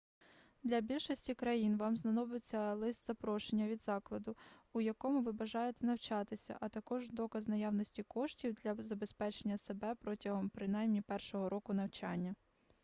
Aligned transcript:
для 0.63 0.81
більшості 0.81 1.33
країн 1.33 1.77
вам 1.77 1.97
знадобиться 1.97 2.73
лист-запрошення 2.73 3.67
від 3.67 3.81
закладу 3.81 4.35
у 4.73 4.81
якому 4.81 5.21
ви 5.21 5.31
бажаєте 5.31 5.85
навчатися 5.87 6.57
а 6.61 6.69
також 6.69 7.09
доказ 7.09 7.47
наявності 7.47 8.03
коштів 8.03 8.53
для 8.53 8.75
забезпечення 8.75 9.57
себе 9.57 9.95
протягом 9.95 10.49
принаймні 10.49 11.01
першого 11.01 11.49
року 11.49 11.73
навчання 11.73 12.35